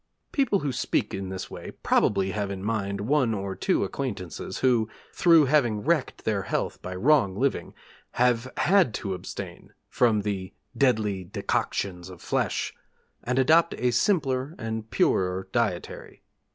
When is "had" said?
8.57-8.95